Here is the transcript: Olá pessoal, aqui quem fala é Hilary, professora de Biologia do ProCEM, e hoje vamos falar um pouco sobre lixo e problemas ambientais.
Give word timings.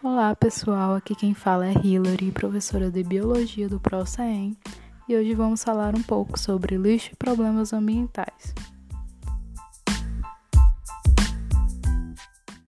Olá 0.00 0.32
pessoal, 0.32 0.94
aqui 0.94 1.12
quem 1.12 1.34
fala 1.34 1.66
é 1.66 1.72
Hilary, 1.72 2.30
professora 2.30 2.88
de 2.88 3.02
Biologia 3.02 3.68
do 3.68 3.80
ProCEM, 3.80 4.56
e 5.08 5.16
hoje 5.16 5.34
vamos 5.34 5.64
falar 5.64 5.96
um 5.96 6.02
pouco 6.02 6.38
sobre 6.38 6.76
lixo 6.76 7.10
e 7.12 7.16
problemas 7.16 7.72
ambientais. 7.72 8.54